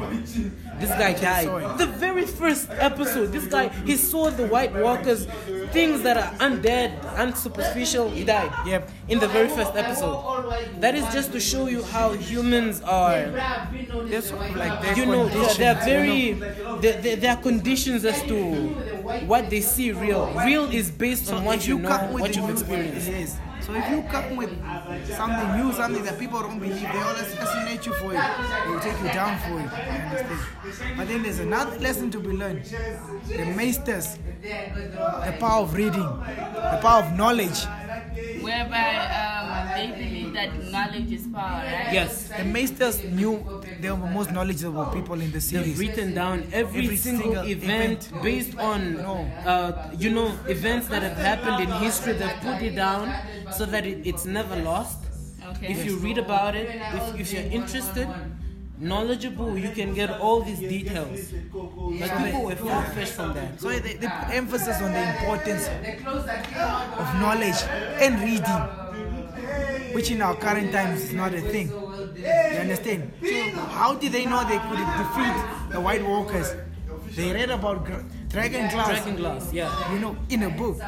This 0.78 0.90
guy 0.90 1.12
died. 1.14 1.78
The 1.78 1.86
very 1.86 2.26
first 2.26 2.68
episode, 2.70 3.32
this 3.32 3.46
guy 3.46 3.68
he 3.86 3.96
saw 3.96 4.30
the 4.30 4.46
White 4.46 4.74
Walkers, 4.74 5.26
things 5.72 6.02
that 6.02 6.16
are 6.16 6.32
undead, 6.40 7.00
unsuperficial. 7.16 8.12
He 8.12 8.24
died. 8.24 8.52
Yep. 8.66 8.90
In 9.08 9.18
the 9.18 9.28
very 9.28 9.48
first 9.48 9.74
episode. 9.74 10.20
That 10.80 10.94
is 10.94 11.04
just 11.12 11.32
to 11.32 11.40
show 11.40 11.66
you 11.68 11.82
how 11.82 12.12
humans 12.12 12.80
are 12.82 13.30
They're 14.08 14.22
sort 14.22 14.50
of 14.50 14.56
like 14.56 14.96
you 14.96 15.06
know, 15.06 15.28
conditioned, 15.28 15.58
they're 15.58 15.74
very, 15.84 16.32
there- 16.80 17.16
there 17.16 17.32
are 17.32 17.42
conditions 17.42 18.04
as 18.04 18.20
to 18.22 18.74
what 19.26 19.50
they 19.50 19.60
see 19.60 19.92
real. 19.92 20.32
Real 20.44 20.64
is 20.70 20.90
based 20.90 21.32
on 21.32 21.44
what 21.44 21.58
if 21.58 21.68
you, 21.68 21.78
know, 21.78 21.88
come 21.88 22.12
with 22.12 22.22
what 22.22 22.36
you've 22.36 22.50
experienced. 22.50 23.08
Yes. 23.08 23.38
So 23.60 23.74
if 23.74 23.88
you 23.90 24.02
come 24.10 24.36
with 24.36 24.50
something 25.06 25.56
new, 25.56 25.72
something 25.72 26.02
that 26.04 26.18
people 26.18 26.40
don't 26.40 26.58
believe, 26.58 26.80
they 26.80 26.98
all 26.98 27.14
assassinate 27.14 27.86
you 27.86 27.92
for 27.94 28.12
it. 28.12 28.20
They 28.64 28.70
will 28.70 28.80
take 28.80 28.98
you 28.98 29.08
down 29.12 29.38
for 29.40 29.60
it. 29.60 29.72
I 29.72 29.82
understand. 30.08 30.96
But 30.96 31.08
then 31.08 31.22
there's 31.22 31.38
another 31.40 31.78
lesson 31.78 32.10
to 32.12 32.20
be 32.20 32.30
learned. 32.30 32.64
The 32.64 33.44
masters, 33.56 34.18
the 34.42 35.36
power 35.38 35.62
of 35.62 35.74
reading, 35.74 35.92
the 36.00 36.78
power 36.82 37.02
of 37.04 37.16
knowledge. 37.16 37.64
Whereby 38.40 38.96
um, 39.06 39.39
they 39.80 40.04
believe 40.04 40.32
that 40.34 40.50
knowledge 40.70 41.12
is 41.12 41.26
power, 41.32 41.62
right? 41.64 41.92
Yes. 41.92 42.28
The 42.28 42.44
masters 42.44 43.02
knew 43.04 43.34
they 43.80 43.90
were 43.90 43.96
the 43.98 44.06
most 44.18 44.30
knowledgeable 44.32 44.86
people 44.86 45.20
in 45.20 45.30
the 45.32 45.38
They've 45.40 45.78
written 45.78 46.14
down 46.14 46.44
every, 46.52 46.84
Every 46.84 46.96
single, 46.96 47.24
single 47.24 47.46
event, 47.46 48.08
event. 48.08 48.22
based 48.22 48.58
on, 48.58 48.94
No. 48.94 49.16
uh, 49.46 49.90
you 49.98 50.10
know, 50.10 50.28
events 50.48 50.88
that 50.88 51.02
have 51.02 51.16
happened 51.16 51.60
in 51.64 51.70
history. 51.86 52.12
They've 52.14 52.40
put 52.42 52.62
it 52.62 52.74
down 52.76 53.12
so 53.56 53.64
that 53.66 53.86
it, 53.86 54.06
it's 54.06 54.24
never 54.24 54.56
lost. 54.56 54.98
Okay. 55.56 55.72
If 55.72 55.84
you 55.84 55.96
read 55.96 56.18
about 56.18 56.54
it, 56.54 56.68
if, 56.98 57.20
if 57.20 57.32
you're 57.32 57.50
interested, 57.60 58.06
knowledgeable, 58.78 59.58
you 59.58 59.70
can 59.70 59.92
get 59.94 60.10
all 60.20 60.40
these 60.42 60.60
details. 60.60 61.32
But 61.52 62.24
people 62.24 62.44
were 62.44 62.56
far-fetched 62.56 63.12
from 63.12 63.34
that. 63.34 63.60
So 63.60 63.68
they, 63.68 63.80
they 63.94 64.06
put 64.08 64.30
emphasis 64.30 64.80
on 64.80 64.92
the 64.92 65.02
importance 65.18 65.68
of 65.68 67.06
knowledge 67.20 67.60
and 68.00 68.20
reading, 68.20 68.60
which 69.92 70.10
in 70.10 70.22
our 70.22 70.34
current 70.34 70.72
times 70.72 71.02
is 71.02 71.12
not 71.12 71.34
a 71.34 71.40
thing. 71.40 71.68
You 71.68 72.58
understand? 72.60 73.12
So 73.22 73.50
how 73.78 73.94
did 73.94 74.12
they 74.12 74.24
know 74.26 74.42
they 74.48 74.58
could 74.58 74.78
defeat 74.78 75.72
the 75.72 75.80
White 75.80 76.04
Walkers? 76.06 76.54
They 77.16 77.32
read 77.32 77.50
about 77.50 77.84
Gra- 77.84 78.04
Dragon 78.28 78.68
Glass, 78.70 78.88
Dragon 78.88 79.16
glass, 79.16 79.52
yeah. 79.52 79.92
you 79.92 79.98
know, 79.98 80.16
in 80.28 80.44
a 80.44 80.50
book. 80.50 80.78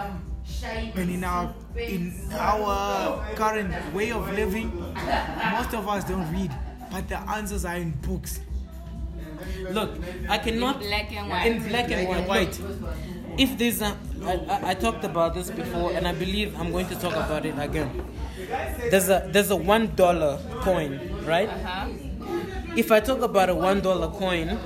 And 0.94 1.10
in 1.10 1.24
our 1.24 1.52
in 1.76 2.14
our 2.32 3.24
current 3.34 3.72
way 3.94 4.12
of 4.12 4.30
living, 4.32 4.70
most 5.52 5.74
of 5.74 5.88
us 5.88 6.04
don't 6.04 6.30
read, 6.32 6.50
but 6.90 7.08
the 7.08 7.18
answers 7.30 7.64
are 7.64 7.76
in 7.76 7.90
books. 8.02 8.40
Look, 9.70 9.90
I 10.28 10.38
cannot 10.38 10.80
In 10.82 10.88
black 10.88 11.12
and 11.12 11.28
white. 11.28 11.46
in 11.46 11.68
black 11.68 11.90
and 11.90 12.06
Black 12.06 12.18
and 12.18 12.28
white. 12.28 12.60
If 13.38 13.56
there's 13.58 13.80
a, 13.80 13.96
I, 14.24 14.32
I, 14.32 14.70
I 14.70 14.74
talked 14.74 15.04
about 15.04 15.34
this 15.34 15.50
before, 15.50 15.92
and 15.92 16.06
I 16.06 16.12
believe 16.12 16.54
I'm 16.58 16.70
going 16.70 16.86
to 16.88 16.94
talk 16.94 17.12
about 17.14 17.44
it 17.46 17.54
again. 17.58 18.04
There's 18.90 19.08
a 19.08 19.28
there's 19.30 19.50
a 19.50 19.56
one 19.56 19.94
dollar 19.94 20.38
coin, 20.60 21.00
right? 21.24 21.48
Uh-huh. 21.48 21.88
If 22.76 22.90
I 22.90 23.00
talk 23.00 23.22
about 23.22 23.48
a 23.48 23.54
one 23.54 23.80
dollar 23.80 24.08
coin, 24.08 24.58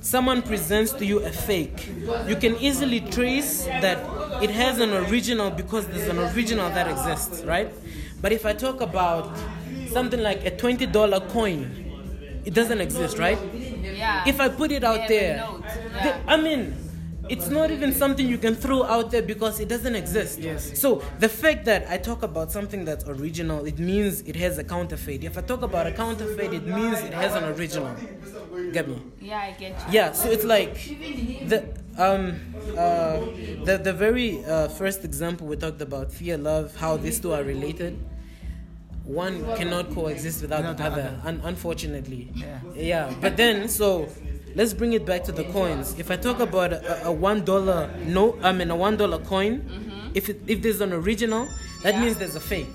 someone 0.00 0.42
presents 0.42 0.92
to 0.92 1.06
you 1.06 1.20
a 1.20 1.30
fake. 1.30 1.88
You 2.26 2.36
can 2.36 2.56
easily 2.56 3.00
trace 3.00 3.64
that 3.64 3.98
it 4.42 4.50
has 4.50 4.80
an 4.80 4.92
original 4.92 5.50
because 5.50 5.86
there's 5.88 6.08
an 6.08 6.18
original 6.18 6.68
that 6.70 6.88
exists, 6.88 7.44
right? 7.44 7.72
But 8.20 8.32
if 8.32 8.44
I 8.44 8.52
talk 8.52 8.80
about 8.80 9.36
something 9.88 10.20
like 10.20 10.44
a 10.44 10.56
twenty 10.56 10.86
dollar 10.86 11.20
coin, 11.20 12.42
it 12.44 12.54
doesn't 12.54 12.80
exist, 12.80 13.18
right? 13.18 13.38
Yeah. 13.54 14.24
if 14.26 14.40
I 14.40 14.48
put 14.48 14.72
it 14.72 14.82
out 14.82 15.04
a 15.04 15.08
there, 15.08 15.36
yeah. 15.36 16.20
I 16.26 16.36
mean, 16.40 16.74
it's 17.30 17.48
not 17.48 17.70
even 17.70 17.92
something 17.92 18.26
you 18.26 18.38
can 18.38 18.54
throw 18.54 18.82
out 18.84 19.10
there 19.10 19.22
because 19.22 19.60
it 19.60 19.68
doesn't 19.68 19.94
exist. 19.94 20.38
Yes. 20.40 20.78
So 20.80 21.02
the 21.18 21.28
fact 21.28 21.64
that 21.66 21.88
I 21.88 21.96
talk 21.98 22.22
about 22.22 22.50
something 22.52 22.84
that's 22.84 23.04
original, 23.06 23.64
it 23.64 23.78
means 23.78 24.20
it 24.22 24.36
has 24.36 24.58
a 24.58 24.64
counterfeit. 24.64 25.24
If 25.24 25.38
I 25.38 25.42
talk 25.42 25.62
about 25.62 25.86
a 25.86 25.92
counterfeit, 25.92 26.52
it 26.52 26.66
means 26.66 26.98
it 27.00 27.14
has 27.14 27.34
an 27.34 27.44
original. 27.44 27.94
Get 28.72 28.88
me? 28.88 29.02
Yeah, 29.20 29.38
I 29.38 29.50
get 29.52 29.70
you. 29.78 29.84
Yeah. 29.92 30.12
So 30.12 30.28
it's 30.30 30.44
like 30.44 30.74
the 31.48 31.58
um 31.96 32.38
uh 32.76 33.20
the 33.64 33.78
the 33.82 33.92
very 33.92 34.44
uh, 34.44 34.68
first 34.68 35.04
example 35.04 35.46
we 35.46 35.56
talked 35.56 35.80
about 35.82 36.12
fear, 36.12 36.36
love, 36.36 36.76
how 36.76 36.96
these 36.96 37.18
two 37.20 37.32
are 37.32 37.42
related. 37.44 37.98
One 39.04 39.42
cannot 39.56 39.90
coexist 39.90 40.42
without 40.42 40.60
Without 40.62 40.76
the 40.76 40.82
the 40.82 40.90
other, 40.90 41.20
un- 41.24 41.40
unfortunately. 41.44 42.28
Yeah. 42.34 42.58
Yeah, 42.76 43.14
but 43.20 43.36
then 43.36 43.68
so 43.68 44.08
let's 44.54 44.74
bring 44.74 44.92
it 44.92 45.04
back 45.06 45.24
to 45.24 45.32
the 45.32 45.44
coins. 45.44 45.98
If 45.98 46.10
I 46.10 46.16
talk 46.16 46.40
about 46.40 46.72
a, 46.72 47.06
a 47.06 47.12
one 47.12 47.44
dollar 47.44 47.90
no, 48.04 48.38
I 48.42 48.52
mean 48.52 48.70
a 48.70 48.76
one 48.76 48.96
dollar 48.96 49.18
coin, 49.18 49.60
mm-hmm. 49.60 50.10
if 50.14 50.28
it, 50.28 50.40
if 50.46 50.62
there's 50.62 50.80
an 50.80 50.92
original, 50.92 51.48
that 51.82 51.94
Yeah. 51.94 52.00
means 52.04 52.16
there's 52.18 52.36
a 52.36 52.40
fake. 52.40 52.74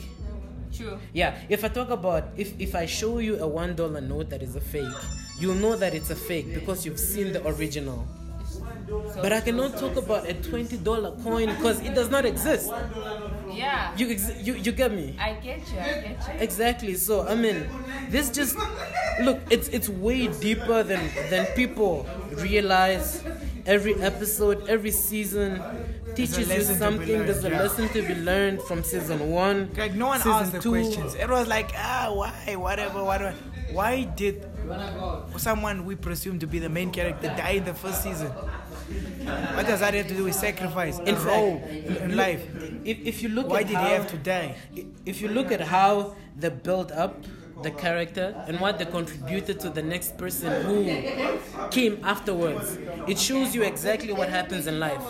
True. 0.73 0.99
Yeah. 1.13 1.35
If 1.49 1.63
I 1.63 1.69
talk 1.69 1.89
about 1.89 2.29
if 2.37 2.53
if 2.59 2.75
I 2.75 2.85
show 2.85 3.19
you 3.19 3.37
a 3.39 3.47
one 3.47 3.75
dollar 3.75 4.01
note 4.01 4.29
that 4.29 4.41
is 4.43 4.55
a 4.55 4.61
fake, 4.61 4.93
you'll 5.39 5.55
know 5.55 5.75
that 5.75 5.93
it's 5.93 6.09
a 6.09 6.15
fake 6.15 6.53
because 6.53 6.85
you've 6.85 6.99
seen 6.99 7.33
the 7.33 7.45
original. 7.47 8.05
So 8.87 9.19
But 9.21 9.33
I 9.33 9.41
cannot 9.41 9.77
talk 9.77 9.95
about 9.95 10.27
a 10.29 10.33
twenty 10.33 10.77
dollar 10.77 11.11
coin 11.23 11.47
because 11.55 11.79
it 11.81 11.95
does 11.95 12.09
not 12.09 12.25
exist. 12.25 12.69
Yeah. 13.55 13.95
You 13.97 14.09
ex- 14.09 14.41
you 14.41 14.53
you 14.55 14.71
get 14.71 14.91
me? 14.91 15.15
I 15.19 15.33
get 15.33 15.59
you. 15.71 15.79
I 15.79 15.85
get 16.01 16.19
you. 16.27 16.39
Exactly. 16.39 16.95
So 16.95 17.27
I 17.27 17.35
mean, 17.35 17.67
this 18.09 18.29
just 18.29 18.55
look. 19.21 19.39
It's 19.49 19.67
it's 19.69 19.89
way 19.89 20.27
deeper 20.27 20.83
than 20.83 21.09
than 21.29 21.45
people 21.55 22.05
realize. 22.37 23.23
Every 23.65 23.95
episode, 23.95 24.69
every 24.69 24.91
season 24.91 25.57
teaches 26.13 26.37
you 26.37 26.45
lesson 26.45 26.67
to 26.67 26.73
be 26.73 26.79
something. 26.85 27.07
learned, 27.17 27.29
There's 27.29 27.43
a 27.43 27.49
yeah. 27.49 27.61
lesson 27.63 27.89
to 27.89 28.01
be 28.03 28.13
learned 28.13 28.61
from 28.61 28.83
season 28.83 29.31
one. 29.31 29.71
Like 29.75 29.95
no 29.95 30.05
one 30.13 30.19
season 30.19 30.31
asked 30.33 30.51
the 30.51 30.59
two. 30.59 30.69
questions. 30.69 31.15
It 31.15 31.27
was 31.27 31.47
like, 31.47 31.71
ah, 31.75 32.11
why, 32.13 32.55
whatever, 32.57 33.03
whatever. 33.03 33.33
Why 33.73 34.03
did 34.03 34.45
someone 35.37 35.85
we 35.85 35.95
presume 35.95 36.37
to 36.39 36.47
be 36.47 36.59
the 36.59 36.69
main 36.69 36.91
character 36.91 37.27
die 37.35 37.57
in 37.57 37.65
the 37.65 37.73
first 37.73 38.03
season? 38.03 38.31
What 39.55 39.65
does 39.65 39.79
that 39.79 39.93
have 39.93 40.07
to 40.07 40.13
do 40.15 40.25
with 40.25 40.35
sacrifice 40.35 40.99
In 40.99 41.15
in 41.15 42.15
life? 42.15 42.43
If, 42.83 42.99
if 43.05 43.23
you 43.23 43.29
look 43.29 43.49
Why 43.49 43.61
at 43.61 43.67
did 43.67 43.77
how, 43.77 43.85
he 43.85 43.93
have 43.93 44.07
to 44.11 44.17
die? 44.17 44.55
If 45.05 45.21
you 45.21 45.27
look 45.27 45.51
at 45.51 45.61
how 45.61 46.15
they 46.37 46.49
built 46.49 46.91
up 46.91 47.23
the 47.63 47.71
character 47.71 48.35
and 48.47 48.59
what 48.59 48.77
they 48.77 48.85
contributed 48.85 49.59
to 49.61 49.69
the 49.69 49.81
next 49.81 50.17
person 50.17 50.61
who 50.63 51.69
came 51.71 51.99
afterwards, 52.03 52.77
it 53.07 53.17
shows 53.17 53.55
you 53.55 53.63
exactly 53.63 54.13
what 54.13 54.29
happens 54.29 54.67
in 54.67 54.79
life. 54.79 55.01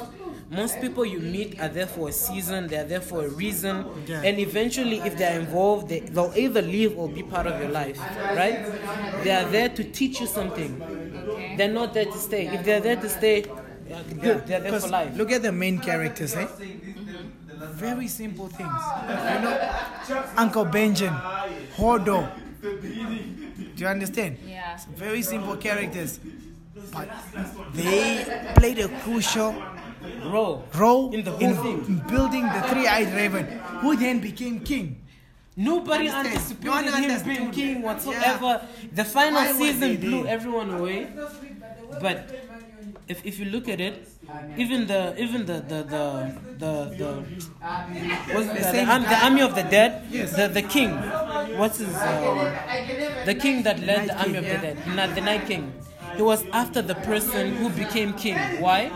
Most 0.52 0.80
people 0.80 1.04
you 1.04 1.20
meet 1.20 1.60
are 1.60 1.68
there 1.68 1.88
for 1.88 2.10
a 2.10 2.12
season, 2.12 2.68
they 2.68 2.78
are 2.78 2.84
there 2.84 3.02
for 3.02 3.26
a 3.26 3.30
reason, 3.30 3.84
Yeah. 4.06 4.22
and 4.22 4.38
eventually, 4.40 5.00
if 5.00 5.18
they 5.18 5.26
are 5.26 5.40
involved, 5.40 5.90
they, 5.90 6.02
they'll 6.02 6.32
either 6.36 6.62
leave 6.62 6.96
or 7.00 7.10
be 7.10 7.24
part 7.24 7.48
of 7.48 7.60
your 7.60 7.72
life, 7.72 8.00
right? 8.36 8.64
They 9.24 9.32
are 9.32 9.50
there 9.50 9.70
to 9.70 9.84
teach 9.84 10.22
you 10.22 10.28
something. 10.28 10.78
They're 11.58 11.74
not 11.74 11.96
there 11.96 12.06
to 12.06 12.18
stay. 12.20 12.46
If 12.48 12.64
they're 12.64 12.80
there 12.80 12.96
to 12.96 13.10
stay, 13.10 13.46
uh, 13.92 14.02
good, 14.22 14.48
they're 14.48 14.62
there 14.62 14.80
for 14.80 14.88
life. 14.88 15.16
look 15.16 15.32
at 15.32 15.42
the 15.44 15.52
main 15.52 15.80
characters, 15.80 16.36
eh? 16.36 16.48
Very 17.74 18.08
simple 18.08 18.48
things. 18.48 18.70
You 19.08 19.42
know, 19.42 20.24
Uncle 20.38 20.66
Benjamin, 20.66 21.20
Hodor. 21.78 22.30
Do 22.62 23.82
you 23.84 23.88
understand? 23.88 24.38
Yeah. 24.48 24.78
Very 24.96 25.22
simple 25.22 25.56
characters. 25.58 26.20
But 26.92 27.10
they 27.74 28.24
played 28.56 28.80
a 28.80 28.88
crucial 29.00 29.56
Bro, 30.22 30.64
role 30.76 31.14
In 31.14 31.24
the 31.24 31.32
whole 31.32 31.42
in, 31.42 31.56
thing. 31.56 31.86
in 31.88 31.98
building 32.08 32.44
the 32.44 32.62
three-eyed 32.70 33.14
raven, 33.14 33.46
who 33.82 33.96
then 33.96 34.20
became 34.20 34.60
king. 34.60 35.02
Nobody 35.58 36.10
Understand? 36.10 36.28
anticipated 36.28 36.66
No 36.66 36.72
one 36.72 37.04
him 37.04 37.24
being 37.24 37.52
king 37.52 37.82
whatsoever. 37.82 38.68
The 38.94 39.06
final 39.06 39.42
Why 39.42 39.52
season 39.54 39.98
blew 39.98 40.28
everyone 40.28 40.70
away. 40.72 41.08
But 42.02 42.30
if, 43.08 43.26
if 43.26 43.40
you 43.40 43.46
look 43.46 43.68
at 43.70 43.80
it, 43.80 44.08
even 44.58 44.88
the 44.88 45.14
even 45.22 45.46
the 45.46 45.60
the 45.62 45.80
the 45.84 46.04
the, 46.58 46.72
the 47.00 47.10
what's 48.34 48.48
the, 48.48 48.54
the, 48.54 49.06
the 49.10 49.20
army 49.26 49.42
of 49.42 49.54
the 49.56 49.64
dead, 49.64 50.06
Yes. 50.10 50.36
the 50.36 50.48
the 50.48 50.62
king, 50.62 50.92
what's 51.58 51.78
his 51.80 51.94
um, 51.96 52.38
the 53.26 53.36
king 53.36 53.64
that 53.64 53.80
led 53.80 54.10
the 54.10 54.18
army 54.20 54.38
of 54.38 54.46
the 54.46 54.58
dead, 54.58 54.78
not 54.96 55.14
the 55.16 55.22
night 55.22 55.46
king. 55.46 55.74
He 56.16 56.22
was 56.22 56.44
after 56.54 56.82
the 56.82 56.96
person 56.96 57.56
who 57.58 57.70
became 57.70 58.14
king. 58.14 58.38
Why? 58.60 58.90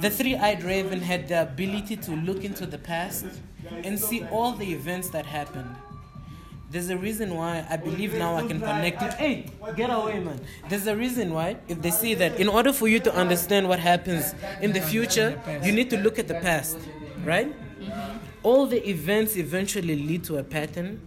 The 0.00 0.10
three-eyed 0.10 0.64
raven 0.64 1.00
had 1.00 1.28
the 1.28 1.42
ability 1.42 1.96
to 1.96 2.10
look 2.16 2.44
into 2.44 2.66
the 2.66 2.78
past 2.78 3.26
and 3.84 3.98
see 4.00 4.24
all 4.24 4.52
the 4.52 4.72
events 4.72 5.10
that 5.10 5.26
happened. 5.26 5.76
There's 6.72 6.88
a 6.88 6.96
reason 6.96 7.34
why 7.34 7.66
I 7.68 7.76
believe 7.76 8.14
now 8.14 8.34
I 8.34 8.46
can 8.46 8.58
connect 8.58 9.02
it. 9.02 9.12
Hey, 9.14 9.46
get 9.76 9.90
away, 9.90 10.18
man. 10.20 10.40
There's 10.70 10.86
a 10.86 10.96
reason 10.96 11.34
why, 11.34 11.58
if 11.68 11.82
they 11.82 11.90
say 11.90 12.14
that 12.14 12.40
in 12.40 12.48
order 12.48 12.72
for 12.72 12.88
you 12.88 12.98
to 13.00 13.14
understand 13.14 13.68
what 13.68 13.78
happens 13.78 14.34
in 14.62 14.72
the 14.72 14.80
future, 14.80 15.38
you 15.62 15.70
need 15.70 15.90
to 15.90 15.98
look 15.98 16.18
at 16.18 16.28
the 16.28 16.34
past, 16.34 16.78
right? 17.24 17.48
Mm-hmm. 17.78 18.18
All 18.42 18.66
the 18.66 18.88
events 18.88 19.36
eventually 19.36 19.96
lead 19.96 20.24
to 20.24 20.38
a 20.38 20.42
pattern. 20.42 21.06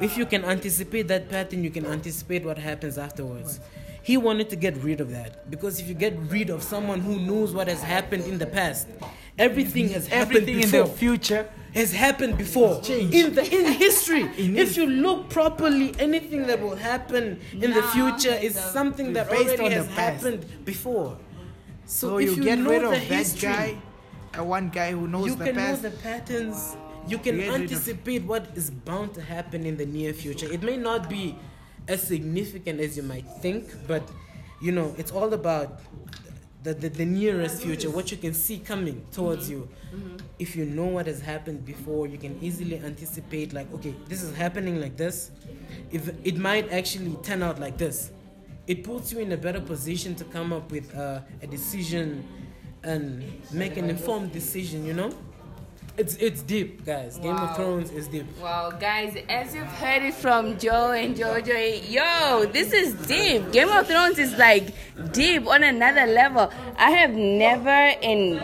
If 0.00 0.18
you 0.18 0.26
can 0.26 0.44
anticipate 0.44 1.06
that 1.08 1.30
pattern, 1.30 1.62
you 1.62 1.70
can 1.70 1.86
anticipate 1.86 2.44
what 2.44 2.58
happens 2.58 2.98
afterwards. 2.98 3.60
He 4.02 4.16
wanted 4.16 4.50
to 4.50 4.56
get 4.56 4.76
rid 4.78 5.00
of 5.00 5.10
that 5.12 5.48
because 5.48 5.78
if 5.78 5.86
you 5.86 5.94
get 5.94 6.18
rid 6.28 6.50
of 6.50 6.60
someone 6.60 7.00
who 7.00 7.20
knows 7.20 7.52
what 7.52 7.68
has 7.68 7.82
happened 7.84 8.24
in 8.24 8.36
the 8.36 8.46
past, 8.46 8.88
everything 9.38 9.88
has 9.90 10.06
happened 10.06 10.36
Everything 10.48 10.54
in 10.62 10.70
before 10.70 10.84
the 10.86 10.92
future. 10.92 11.48
has 11.74 11.92
happened 11.92 12.36
before 12.38 12.80
in 12.88 13.34
the 13.34 13.44
in 13.58 13.72
history. 13.72 14.22
In 14.38 14.56
if 14.56 14.76
you 14.76 14.86
look 14.86 15.30
properly, 15.30 15.94
anything 15.98 16.46
that 16.46 16.60
will 16.60 16.76
happen 16.76 17.40
in 17.52 17.70
the 17.72 17.82
future 17.94 18.34
is 18.34 18.54
the- 18.54 18.60
something 18.60 19.12
that 19.14 19.30
Based 19.30 19.42
already 19.48 19.62
on 19.64 19.70
the 19.70 19.76
has 19.76 19.86
past. 19.88 19.98
happened 20.24 20.64
before. 20.64 21.16
So, 21.86 22.08
So 22.10 22.18
if 22.18 22.28
you, 22.30 22.34
you, 22.36 22.42
get 22.44 22.58
know 22.58 22.70
rid 22.70 22.84
of 22.84 22.90
the 22.92 23.08
that 23.08 23.38
guy, 23.40 23.76
uh, 24.38 24.44
one 24.44 24.68
guy 24.70 24.92
who 24.92 25.08
knows 25.08 25.26
you 25.26 25.34
the 25.34 25.44
can 25.46 25.54
past. 25.56 25.82
know 25.82 25.88
the 25.90 25.96
patterns. 25.96 26.76
You 27.08 27.18
can 27.18 27.34
You 27.36 27.42
get 27.42 27.54
of- 27.54 27.60
anticipate 27.62 28.22
what 28.24 28.46
is 28.54 28.70
bound 28.70 29.14
to 29.14 29.20
happen 29.22 29.66
in 29.66 29.76
the 29.76 29.86
near 29.86 30.12
future. 30.12 30.46
It 30.52 30.62
may 30.62 30.76
not 30.76 31.08
be 31.10 31.34
as 31.88 32.02
significant 32.02 32.80
as 32.80 32.96
you 32.96 33.02
might 33.02 33.26
think, 33.42 33.64
but 33.88 34.02
you 34.60 34.70
know, 34.72 34.94
it's 34.96 35.10
all 35.10 35.32
about 35.34 35.80
the, 36.62 36.74
the, 36.74 36.88
the 36.88 37.04
nearest 37.04 37.62
future, 37.62 37.90
what 37.90 38.10
you 38.10 38.16
can 38.16 38.34
see 38.34 38.58
coming 38.58 39.04
towards 39.10 39.50
you. 39.50 39.68
If 40.38 40.56
you 40.56 40.64
know 40.64 40.86
what 40.86 41.06
has 41.06 41.20
happened 41.20 41.64
before, 41.64 42.06
you 42.06 42.18
can 42.18 42.38
easily 42.40 42.78
anticipate, 42.78 43.52
like, 43.52 43.72
okay, 43.74 43.94
this 44.08 44.22
is 44.22 44.34
happening 44.36 44.80
like 44.80 44.96
this. 44.96 45.30
If 45.90 46.10
it 46.24 46.36
might 46.36 46.72
actually 46.72 47.16
turn 47.22 47.42
out 47.42 47.58
like 47.58 47.78
this, 47.78 48.10
it 48.66 48.84
puts 48.84 49.12
you 49.12 49.18
in 49.18 49.32
a 49.32 49.36
better 49.36 49.60
position 49.60 50.14
to 50.16 50.24
come 50.24 50.52
up 50.52 50.70
with 50.70 50.94
uh, 50.94 51.20
a 51.42 51.46
decision 51.46 52.26
and 52.84 53.24
make 53.52 53.76
an 53.76 53.90
informed 53.90 54.32
decision. 54.32 54.84
You 54.84 54.94
know, 54.94 55.10
it's 55.98 56.16
it's 56.16 56.42
deep, 56.42 56.84
guys. 56.86 57.18
Game 57.18 57.36
of 57.36 57.54
Thrones 57.54 57.90
is 57.90 58.08
deep. 58.08 58.26
Wow, 58.40 58.70
guys, 58.70 59.16
as 59.28 59.54
you've 59.54 59.66
heard 59.66 60.02
it 60.02 60.14
from 60.14 60.58
Joe 60.58 60.92
and 60.92 61.14
Jojo, 61.14 61.90
yo, 61.90 62.46
this 62.46 62.72
is 62.72 62.94
deep. 63.06 63.52
Game 63.52 63.68
of 63.68 63.86
Thrones 63.86 64.18
is 64.18 64.36
like 64.38 64.74
deep 65.12 65.46
on 65.46 65.62
another 65.62 66.06
level. 66.06 66.50
I 66.78 66.90
have 66.92 67.10
never 67.12 67.68
and 67.68 68.40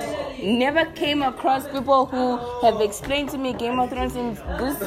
never 0.59 0.85
came 0.93 1.23
across 1.23 1.67
people 1.69 2.07
who 2.07 2.37
have 2.67 2.81
explained 2.83 3.31
to 3.31 3.38
me 3.38 3.55
Game 3.55 3.81
of 3.81 3.90
Thrones 3.90 4.14
in 4.14 4.35
this 4.35 4.83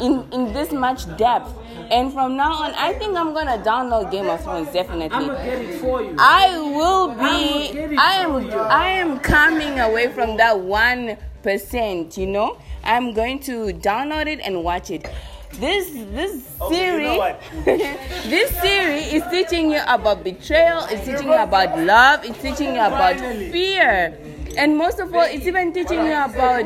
in, 0.00 0.26
in 0.32 0.52
this 0.52 0.72
much 0.72 1.04
depth. 1.16 1.50
And 1.90 2.12
from 2.12 2.36
now 2.36 2.52
on, 2.52 2.74
I 2.74 2.92
think 2.94 3.16
I'm 3.16 3.32
gonna 3.32 3.62
download 3.64 4.10
Game 4.10 4.26
of 4.26 4.42
Thrones 4.42 4.70
definitely. 4.72 5.10
I'm 5.10 5.28
gonna 5.28 5.44
get 5.44 5.62
it 5.62 5.80
for 5.80 6.02
you. 6.02 6.14
I 6.18 6.58
will 6.58 7.10
I 7.12 7.16
will 7.16 7.70
get 7.72 7.90
be. 7.90 7.96
I 7.96 8.12
am. 8.16 8.50
I 8.70 8.88
am 8.88 9.20
coming 9.20 9.80
away 9.80 10.08
from 10.08 10.36
that 10.36 10.60
one 10.60 11.16
percent. 11.44 12.16
You 12.18 12.26
know, 12.26 12.58
I'm 12.82 13.12
going 13.12 13.38
to 13.40 13.66
download 13.74 14.26
it 14.26 14.40
and 14.40 14.64
watch 14.64 14.90
it. 14.90 15.06
This 15.52 15.88
this 16.10 16.44
series, 16.68 17.20
this 17.64 18.50
series 18.58 19.12
is 19.12 19.22
teaching 19.30 19.70
you 19.70 19.80
about 19.86 20.24
betrayal. 20.24 20.84
It's 20.90 21.04
teaching 21.06 21.28
you 21.28 21.38
about 21.38 21.78
love. 21.78 22.24
It's 22.24 22.42
teaching 22.42 22.74
you 22.74 22.80
about 22.80 23.20
fear, 23.20 24.18
and 24.56 24.76
most 24.76 24.98
of 24.98 25.14
all, 25.14 25.22
it's 25.22 25.46
even 25.46 25.72
teaching 25.72 26.04
you 26.04 26.12
about 26.12 26.64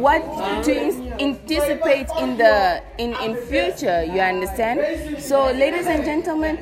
what 0.00 0.22
to 0.64 0.72
anticipate 1.20 2.08
in 2.18 2.36
the 2.36 2.82
in 2.98 3.14
in 3.22 3.36
future. 3.46 4.04
You 4.04 4.20
understand? 4.20 5.22
So, 5.22 5.46
ladies 5.52 5.86
and 5.86 6.04
gentlemen, 6.04 6.58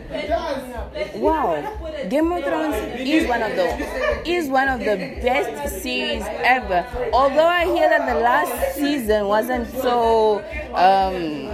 Wow, 1.15 1.61
Game 2.09 2.33
of 2.33 2.45
Thrones 2.45 2.77
is 2.99 3.29
one 3.29 3.43
of 3.43 3.57
the 3.57 4.29
is 4.29 4.49
one 4.49 4.69
of 4.69 4.81
the 4.81 4.97
best 5.23 5.83
series 5.83 6.25
ever. 6.27 6.87
Although 7.13 7.47
I 7.47 7.65
hear 7.67 7.89
that 7.89 8.13
the 8.13 8.21
last 8.21 8.77
season 8.77 9.27
wasn't 9.27 9.69
so 9.71 10.39
um, 10.75 11.49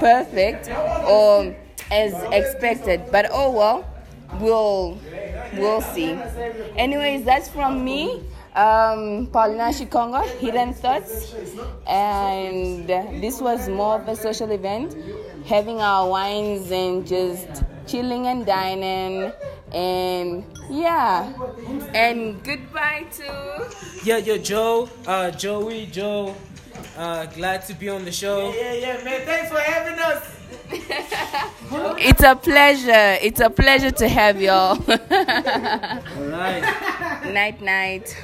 perfect 0.00 0.68
or 1.08 1.54
as 1.90 2.14
expected, 2.32 3.02
but 3.10 3.26
oh 3.30 3.50
well, 3.50 3.84
we'll 4.40 4.98
we'll 5.58 5.80
see. 5.80 6.18
Anyways, 6.76 7.24
that's 7.24 7.48
from 7.48 7.84
me. 7.84 8.22
Um, 8.54 9.26
Paulina 9.32 9.70
Shikongo, 9.72 10.24
Hidden 10.38 10.74
Thoughts, 10.74 11.34
and 11.88 12.86
this 12.86 13.40
was 13.40 13.68
more 13.68 14.00
of 14.00 14.06
a 14.06 14.14
social 14.14 14.50
event, 14.52 14.94
having 15.44 15.80
our 15.80 16.08
wines 16.08 16.70
and 16.70 17.04
just 17.04 17.64
chilling 17.86 18.28
and 18.28 18.46
dining, 18.46 19.32
and 19.72 20.44
yeah, 20.70 21.32
and 21.94 22.44
goodbye 22.44 23.06
to. 23.18 23.66
Yeah, 24.04 24.18
yo, 24.18 24.38
Joe, 24.38 24.88
uh, 25.06 25.32
Joey, 25.32 25.86
Joe. 25.86 26.36
Uh, 26.96 27.26
glad 27.26 27.66
to 27.66 27.74
be 27.74 27.88
on 27.88 28.04
the 28.04 28.12
show. 28.12 28.52
Yeah, 28.52 28.72
yeah, 28.72 29.04
man. 29.04 29.26
Thanks 29.26 29.50
for 29.50 29.58
having 29.58 29.98
us. 29.98 30.33
It's 31.98 32.22
a 32.22 32.36
pleasure. 32.36 33.18
It's 33.20 33.40
a 33.40 33.50
pleasure 33.50 33.90
to 33.90 34.08
have 34.08 34.40
y'all. 34.40 34.78
All 34.88 36.26
right. 36.28 36.62
night, 37.32 37.60
night. 37.60 38.16